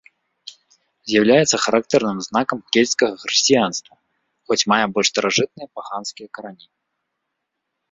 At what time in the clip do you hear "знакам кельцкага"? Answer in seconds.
2.29-3.15